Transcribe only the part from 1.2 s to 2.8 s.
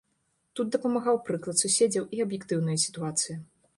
прыклад суседзяў і аб'ектыўная